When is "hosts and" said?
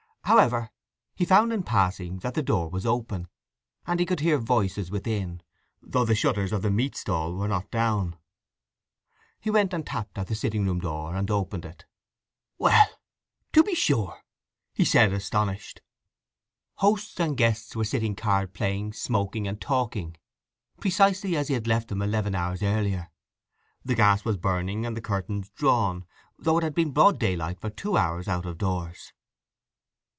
16.75-17.35